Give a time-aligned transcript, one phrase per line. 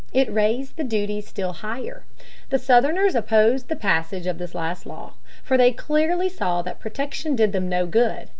[0.13, 2.05] It raised the duties still higher.
[2.49, 5.13] The Southerners opposed the passage of this last law.
[5.43, 8.29] For they clearly saw that protection did them no good.